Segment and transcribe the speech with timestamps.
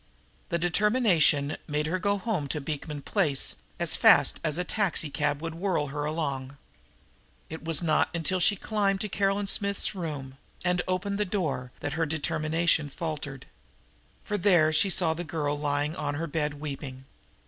[0.49, 5.53] The determination made her go home to Beekman Place as fast as a taxicab would
[5.53, 6.57] whirl her along.
[7.51, 11.71] It was not until she had climbed to Caroline Smith's room and opened the door
[11.81, 13.45] that her determination faltered.
[14.23, 17.05] For there she saw the girl lying on her bed weeping.